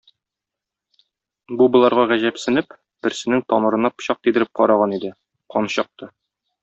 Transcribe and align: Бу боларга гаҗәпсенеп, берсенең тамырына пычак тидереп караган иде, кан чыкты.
Бу 1.59 1.67
боларга 1.75 2.05
гаҗәпсенеп, 2.13 2.73
берсенең 3.09 3.45
тамырына 3.53 3.93
пычак 3.99 4.23
тидереп 4.29 4.53
караган 4.61 4.97
иде, 4.99 5.13
кан 5.57 5.71
чыкты. 5.77 6.11